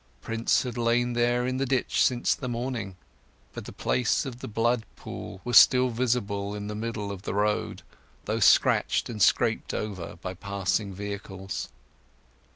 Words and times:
Prince 0.19 0.63
had 0.63 0.79
lain 0.79 1.13
there 1.13 1.45
in 1.45 1.57
the 1.57 1.65
ditch 1.67 2.03
since 2.03 2.33
the 2.33 2.49
morning; 2.49 2.95
but 3.53 3.65
the 3.65 3.71
place 3.71 4.25
of 4.25 4.39
the 4.39 4.47
blood 4.47 4.83
pool 4.95 5.41
was 5.43 5.59
still 5.59 5.89
visible 5.89 6.55
in 6.55 6.65
the 6.65 6.73
middle 6.73 7.11
of 7.11 7.21
the 7.21 7.35
road, 7.35 7.83
though 8.25 8.39
scratched 8.39 9.09
and 9.09 9.21
scraped 9.21 9.75
over 9.75 10.15
by 10.15 10.33
passing 10.33 10.91
vehicles. 10.91 11.69